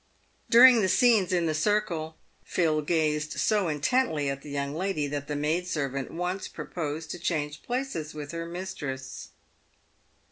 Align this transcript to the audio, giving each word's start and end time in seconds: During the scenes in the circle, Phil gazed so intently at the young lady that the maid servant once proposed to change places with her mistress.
During 0.49 0.81
the 0.81 0.89
scenes 0.89 1.31
in 1.31 1.45
the 1.45 1.53
circle, 1.53 2.17
Phil 2.43 2.81
gazed 2.81 3.33
so 3.39 3.67
intently 3.67 4.31
at 4.31 4.41
the 4.41 4.49
young 4.49 4.73
lady 4.73 5.05
that 5.05 5.27
the 5.27 5.35
maid 5.35 5.67
servant 5.67 6.09
once 6.09 6.47
proposed 6.47 7.11
to 7.11 7.19
change 7.19 7.61
places 7.61 8.15
with 8.15 8.31
her 8.31 8.47
mistress. 8.47 9.29